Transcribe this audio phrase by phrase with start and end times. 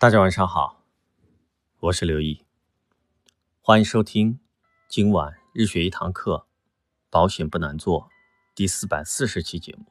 [0.00, 0.82] 大家晚上好，
[1.78, 2.42] 我是刘毅，
[3.60, 4.40] 欢迎收听
[4.88, 6.46] 今晚日学一堂课，
[7.10, 8.08] 保险不难做
[8.54, 9.84] 第四百四十期节目。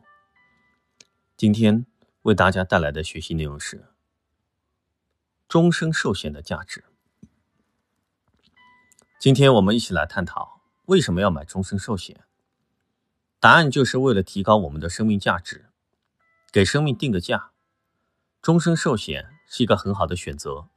[1.37, 1.85] 今天
[2.23, 3.93] 为大家带来的学习内容是
[5.47, 6.85] 终身寿险的价值。
[9.19, 12.25] 今天我们一起来探讨为什么要买终身寿险。
[13.39, 15.69] 答案就是为了提高我们的生命价值，
[16.51, 17.51] 给生命定个价。
[18.41, 20.69] 终身寿险是一个很好的选择。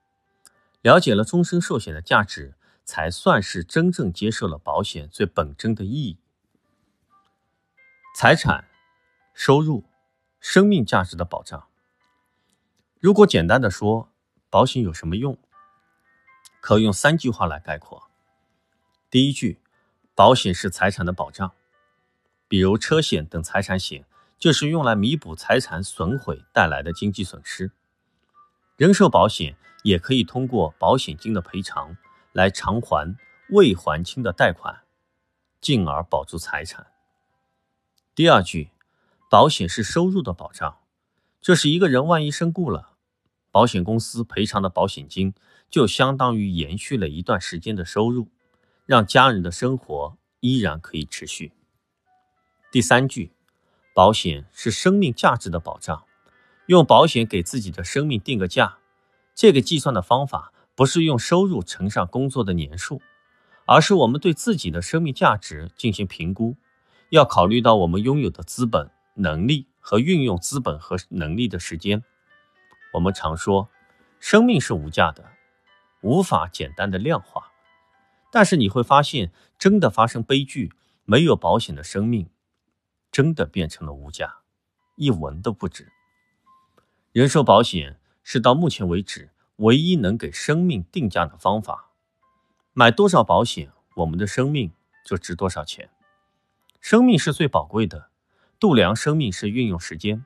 [0.81, 6.19] 了解了终身寿险的价值，才算是真正接受了保险最本真的意义。
[8.17, 8.65] 财产、
[9.33, 9.85] 收入、
[10.41, 11.69] 生命价值的保障。
[12.99, 14.09] 如果简单的说，
[14.51, 15.39] 保险有什么用？
[16.61, 18.11] 可用三句话来概括。
[19.09, 19.61] 第一句，
[20.15, 21.53] 保险是财产的保障，
[22.49, 24.05] 比如车险等财产险。
[24.39, 27.71] 就是用来弥补财产损毁带来的经济损失，
[28.77, 31.97] 人寿保险也可以通过保险金的赔偿
[32.33, 33.17] 来偿还
[33.51, 34.83] 未还清的贷款，
[35.61, 36.87] 进而保住财产。
[38.15, 38.71] 第二句，
[39.31, 40.79] 保险是收入的保障，
[41.41, 42.93] 这是一个人万一身故了，
[43.51, 45.35] 保险公司赔偿的保险金
[45.69, 48.29] 就相当于延续了一段时间的收入，
[48.87, 51.53] 让家人的生活依然可以持续。
[52.71, 53.33] 第三句。
[53.95, 56.05] 保险是生命价值的保障，
[56.67, 58.79] 用保险给自己的生命定个价。
[59.35, 63.01] 这个计算的方法不是用收入乘上工作的年数，
[63.67, 66.57] 而是我们对自己的生命价值进行评估，
[67.11, 72.03] 要考虑到我们拥有的资本、能力和运用资本和能力的时间。
[72.95, 73.69] 我们常说，
[74.21, 75.25] 生命是无价的，
[76.03, 77.51] 无法简单的量化。
[78.31, 80.73] 但是你会发现，真的发生悲剧，
[81.05, 82.29] 没有保险的生命。
[83.11, 84.37] 真的变成了无价，
[84.97, 85.93] 一文都不值。
[87.13, 91.91] 人寿保险是到目前为止唯一能给生命定价的方法。
[92.73, 94.73] 买多少保险，我们的生命
[95.05, 95.91] 就值多少钱。
[96.81, 98.09] 生命是最宝贵的，
[98.59, 100.25] 度量生命是运用时间。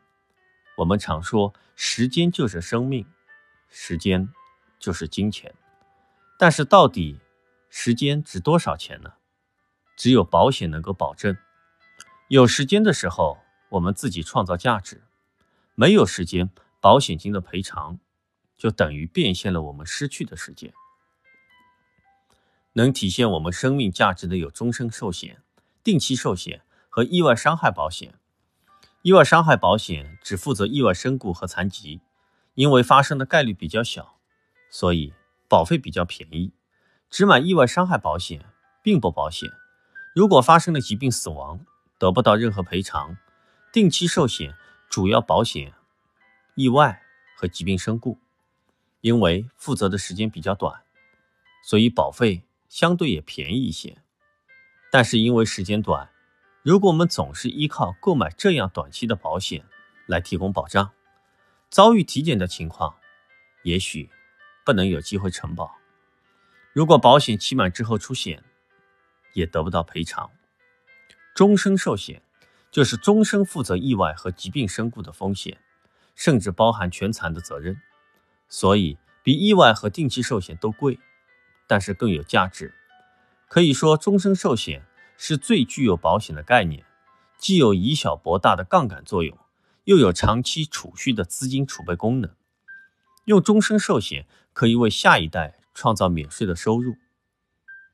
[0.76, 3.04] 我们常说，时间就是生命，
[3.68, 4.32] 时间
[4.78, 5.52] 就是金钱。
[6.38, 7.18] 但是到底
[7.68, 9.14] 时间值多少钱呢？
[9.96, 11.36] 只有保险能够保证。
[12.28, 13.38] 有时间的时候，
[13.70, 14.98] 我们自己创造价值；
[15.74, 16.48] 没有时间，
[16.86, 17.98] 保险金的赔偿
[18.56, 20.72] 就等于变现了我们失去的时间。
[22.74, 25.42] 能体现我们生命价值的有终身寿险、
[25.82, 28.14] 定期寿险和意外伤害保险。
[29.02, 32.00] 意外伤害保险只负责意外身故和残疾，
[32.54, 34.20] 因为发生的概率比较小，
[34.70, 35.12] 所以
[35.48, 36.52] 保费比较便宜。
[37.10, 38.44] 只买意外伤害保险，
[38.80, 39.50] 并不保险。
[40.14, 41.66] 如果发生了疾病死亡，
[41.98, 43.16] 得不到任何赔偿，
[43.72, 44.54] 定期寿险
[44.88, 45.72] 主要保险
[46.56, 47.02] 意外
[47.36, 48.18] 和疾病身故，
[49.02, 50.82] 因为负责的时间比较短，
[51.62, 53.98] 所以保费相对也便宜一些。
[54.90, 56.08] 但是因为时间短，
[56.62, 59.66] 如果我们总是依靠购买这样短期的保险
[60.06, 60.92] 来提供保障，
[61.68, 62.96] 遭遇体检的情况，
[63.62, 64.08] 也许
[64.64, 65.76] 不能有机会承保。
[66.72, 68.42] 如果保险期满之后出险，
[69.34, 70.30] 也得不到赔偿。
[71.34, 72.22] 终身寿险
[72.70, 75.58] 就是终身负责意外和疾病身故的风险，
[76.16, 77.80] 甚至包含全残的责任，
[78.48, 80.98] 所以比意外和定期寿险都贵，
[81.68, 82.74] 但是更有价值。
[83.46, 84.82] 可以说，终身寿险
[85.16, 86.84] 是最具有保险的概念，
[87.38, 89.38] 既有以小博大的杠杆作用，
[89.84, 92.34] 又有长期储蓄的资金储备功能。
[93.26, 96.96] 用终身寿险可以为下一代创造免税的收入，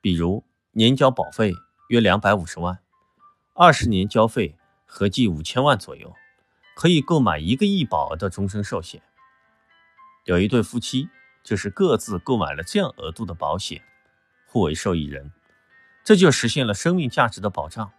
[0.01, 1.53] 比如年交保费
[1.89, 2.79] 约两百五十万。
[3.55, 4.57] 二十年交费
[4.87, 6.15] 合计五千万左右，
[6.75, 9.03] 可以购买一个亿保额的终身寿险。
[10.25, 11.09] 有一对夫妻
[11.43, 13.83] 就是各自购买了这样额度的保险，
[14.47, 15.33] 互为受益人，
[16.05, 17.93] 这就实现了生命价值的保障，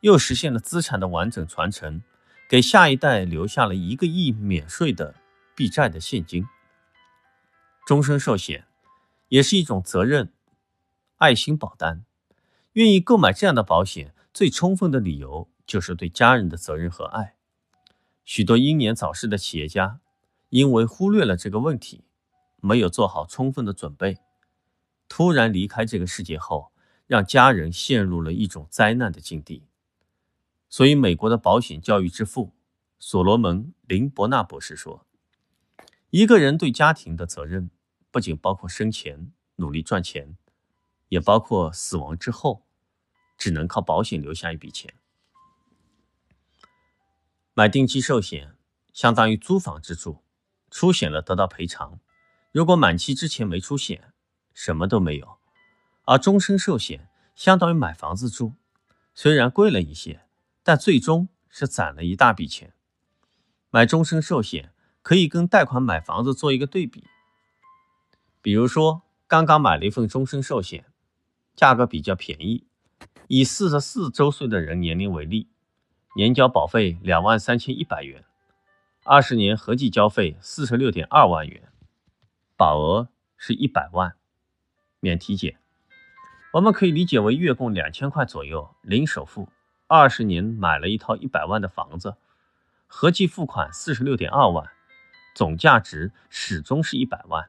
[0.00, 2.02] 又实现了资产的完整传承，
[2.48, 5.14] 给下一代留下了一个亿免税的
[5.54, 6.46] 避债的现金。
[7.86, 8.66] 终身寿险
[9.28, 10.32] 也是一种责任
[11.18, 12.04] 爱心保单，
[12.72, 14.14] 愿意购买这样的保险。
[14.32, 17.34] 最充分的理由就是对家人的责任和爱。
[18.24, 20.00] 许多英年早逝的企业家，
[20.50, 22.04] 因为忽略了这个问题，
[22.60, 24.18] 没有做好充分的准备，
[25.08, 26.72] 突然离开这个世界后，
[27.06, 29.64] 让家人陷入了一种灾难的境地。
[30.68, 32.52] 所以，美国的保险教育之父
[32.98, 35.06] 所罗门·林伯纳博士说
[36.10, 37.70] ：“一个人对家庭的责任，
[38.10, 40.36] 不仅包括生前努力赚钱，
[41.08, 42.64] 也包括死亡之后。”
[43.40, 44.92] 只能靠保险留下一笔钱。
[47.60, 48.56] 买定期寿险
[48.90, 50.22] 相当于租房之住，
[50.70, 52.00] 出险了得到赔偿，
[52.52, 54.14] 如果满期之前没出险，
[54.54, 55.26] 什么都没有；
[56.06, 58.54] 而终身寿险相当于买房子住，
[59.14, 60.22] 虽然贵了一些，
[60.62, 62.72] 但最终是攒了一大笔钱。
[63.68, 64.72] 买终身寿险
[65.02, 67.04] 可以跟贷款买房子做一个对比，
[68.40, 70.86] 比如说刚刚买了一份终身寿险，
[71.54, 72.66] 价格比较便宜，
[73.28, 75.50] 以四十四周岁的人年龄为例，
[76.16, 78.24] 年交保费两万三千一百元，
[79.04, 81.68] 二十年合计交费四十六点二万元。
[82.56, 84.16] 保额是一百万，
[84.98, 85.58] 免体检，
[86.54, 89.48] 我们可以理解为月供两千块左右，零首付，
[89.86, 92.16] 二十年买了一套一百万的房子，
[92.88, 94.68] 合计付款四十六点二万，
[95.32, 97.48] 总价值始终是一百万。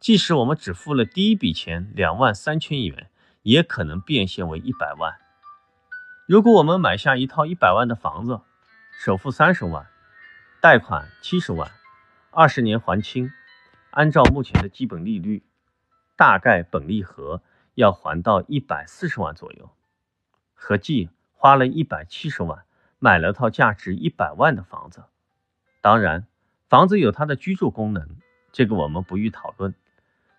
[0.00, 3.08] 即使我们只付了第一笔钱两万三千元，
[3.42, 5.16] 也可能变现为一百万。
[6.28, 8.42] 如果我们买下一套一百万的房子，
[8.92, 9.86] 首付三十万，
[10.60, 11.70] 贷款七十万，
[12.30, 13.32] 二十年还清。
[13.92, 15.42] 按照目前的基本利率，
[16.16, 17.40] 大概本利和
[17.76, 19.70] 要还到一百四十万左右，
[20.52, 22.66] 合计花了一百七十万
[22.98, 25.04] 买了套价值一百万的房子。
[25.80, 26.26] 当然，
[26.68, 28.06] 房子有它的居住功能，
[28.52, 29.74] 这个我们不予讨论。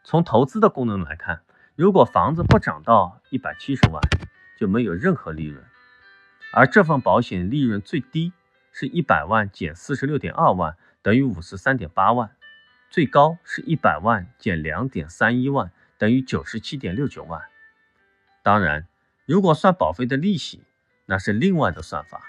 [0.04, 1.42] 从投资的功能来看，
[1.76, 4.00] 如果房子不涨到一百七十万，
[4.56, 5.66] 就没有任何利润。
[6.52, 8.34] 而这份保险利润最低
[8.72, 12.36] 是一百万减四十六点二万，等于五十三点八万。
[12.90, 17.44] 最高是一百万减两点三一万，等于九十七点六九万。
[18.42, 18.88] 当然，
[19.28, 20.64] 如果算保费的利息，
[21.06, 22.24] 那是另外的算法。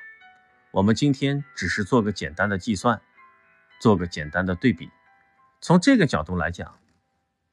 [0.72, 3.00] 我们今天只是做个简单的计算，
[3.80, 4.90] 做个简单的对比。
[5.62, 6.78] 从这个角度来讲，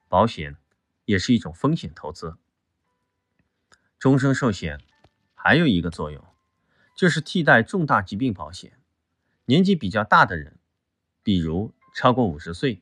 [0.10, 0.58] 保险
[1.06, 2.36] 也是一种风险投资。
[3.98, 4.82] 终身寿险
[5.34, 6.24] 还有一个作用，
[6.98, 8.74] 就是替代重大疾病保险。
[9.46, 10.58] 年纪比较大的人，
[11.22, 12.82] 比如超过五十岁。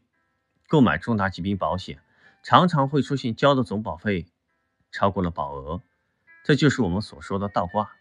[0.68, 2.00] 购买重大疾病保险，
[2.42, 4.26] 常常会出现交的总保费
[4.92, 5.82] 超过了保额，
[6.44, 7.92] 这就是我们所说的倒挂。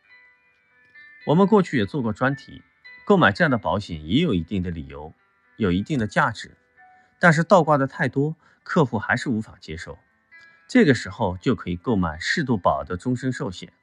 [1.27, 2.63] 我们过去也做过专题，
[3.05, 5.13] 购买这样的保险也有一定的理由，
[5.59, 6.57] 有一定的价值，
[7.19, 9.99] 但是倒挂的太多，客户还是无法接受。
[10.67, 13.75] 这个时候就可以购买适度保额的终身寿险，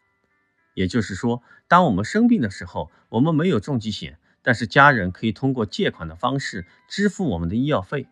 [0.74, 8.08] 也就是说，当我们生病的时候，我们没有重疾险，但是家人可以通过借款的方式支付我们的医药费。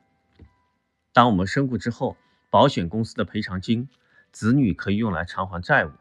[1.13, 2.17] 当我们身故之后，
[2.50, 3.89] 保险公司的赔偿金，
[4.31, 5.91] 子女可以用来偿还债务，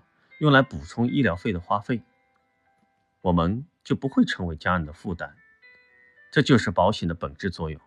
[0.40, 2.02] 用来补充医疗费的花费，
[3.22, 5.34] 我们就不会成为家人的负担。
[6.30, 7.80] 这就是保险的本质作用。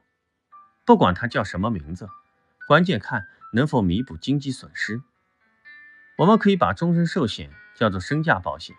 [0.84, 2.10] 不管它叫什么名字，
[2.68, 5.02] 关键看能否弥补经济损失。
[6.18, 7.52] 我们可以把终身寿险
[7.82, 8.76] 叫做身价保险，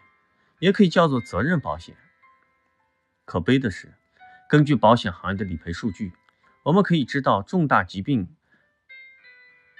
[0.60, 1.96] 也可以叫做责任保险。
[3.24, 3.92] 可悲的是，
[4.48, 6.12] 根据保险行业的理赔数据。
[6.62, 8.36] 我们可以知道，重大疾病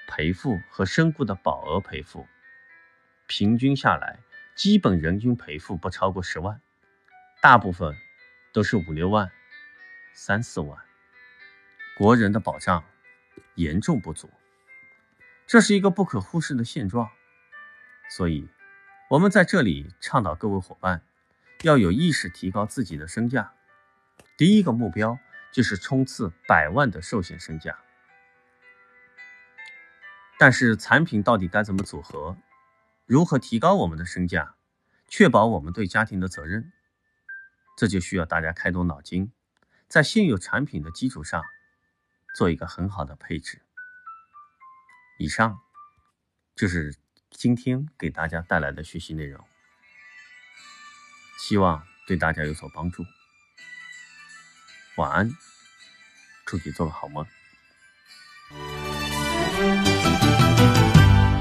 [0.09, 2.27] 赔付和身故的保额赔付，
[3.29, 4.19] 平均下来，
[4.57, 6.61] 基本人均赔付不超过十万，
[7.41, 7.97] 大部分
[8.53, 9.31] 都是五六万、
[10.13, 10.77] 三四万。
[11.97, 12.83] 国人的保障
[13.55, 14.29] 严重不足，
[15.47, 17.09] 这是一个不可忽视的现状。
[18.11, 18.49] 所以，
[19.12, 21.03] 我们在这里倡导各位伙伴
[21.64, 23.52] 要有意识提高自己的身价。
[24.38, 25.19] 第一个目标。
[25.52, 27.78] 就是冲刺百万的寿险身价，
[30.38, 32.38] 但是产品到底该怎么组合？
[33.04, 34.54] 如何提高我们的身价，
[35.09, 36.73] 确保我们对家庭的责任？
[37.76, 39.31] 这就需要大家开动脑筋，
[39.88, 41.42] 在现有产品的基础上
[42.35, 43.61] 做一个很好的配置。
[45.19, 45.61] 以上
[46.57, 46.97] 就是
[47.33, 49.45] 今天给大家带来的学习内容，
[51.41, 53.03] 希望对大家有所帮助。
[54.97, 55.31] 晚安，
[56.47, 57.27] 祝你做个好梦。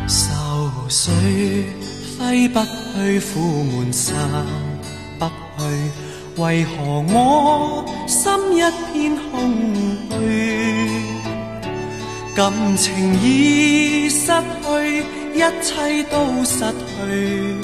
[0.08, 1.12] 愁绪
[2.18, 4.18] 挥不去，苦闷散
[5.20, 9.30] 不去，为何我心一片空
[10.10, 10.20] 虚？
[12.34, 17.56] 感情已失去，一切都失去，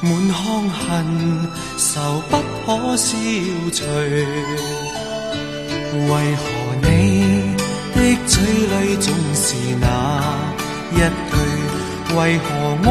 [0.00, 0.78] 满腔恨
[1.76, 2.36] 愁不
[2.66, 3.16] 可消
[3.72, 3.84] 除。
[5.92, 6.42] 为何
[6.82, 6.86] 你
[7.94, 9.44] 的嘴里总是
[9.80, 9.84] 那
[10.92, 11.02] 一句？
[12.16, 12.46] 为何
[12.84, 12.86] 我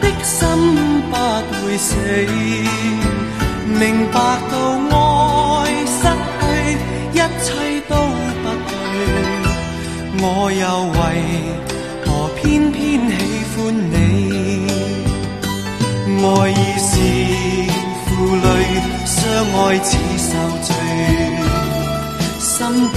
[0.00, 0.36] 的心
[1.10, 1.12] 不
[1.52, 1.90] 会死？
[3.66, 3.82] 明
[4.12, 4.14] 白
[4.50, 4.52] 到
[4.90, 4.96] 爱
[5.86, 6.02] 失
[6.40, 6.42] 去，
[7.12, 7.46] 一切
[7.88, 7.92] 都
[8.42, 8.92] 不对，
[10.20, 10.62] 我又
[10.94, 11.02] 为
[16.24, 16.90] 爱意是
[18.06, 18.46] 负累，
[19.04, 19.14] 相
[19.52, 20.30] 爱似受
[20.62, 20.68] 罪，
[22.38, 22.48] 心
[22.94, 22.96] 底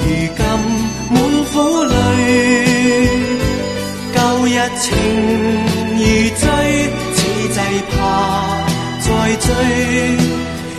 [0.00, 0.04] 如
[0.36, 0.40] 今
[1.10, 1.16] 满
[1.52, 1.92] 苦泪。
[4.14, 4.48] 旧日
[4.80, 4.86] 情
[5.96, 6.00] 如
[6.34, 6.42] 追，
[7.14, 7.18] 此
[7.54, 7.56] 际
[7.90, 7.96] 怕
[9.00, 9.06] 再
[9.36, 9.48] 追，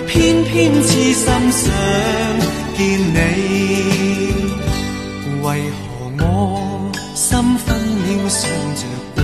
[0.07, 0.53] 偏偏
[0.83, 1.63] 痴心想
[2.75, 2.79] 见
[3.13, 3.15] 你，
[5.41, 5.87] 为何
[6.19, 6.21] 我
[7.15, 7.27] 心
[7.59, 8.41] 分秒想
[8.75, 8.81] 着
[9.15, 9.23] 过？